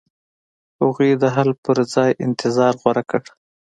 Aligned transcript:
هغوی 0.79 1.11
د 1.21 1.23
حل 1.35 1.49
په 1.63 1.71
ځای 1.93 2.11
انتظار 2.25 2.73
غوره 2.81 3.03
کړ. 3.09 3.21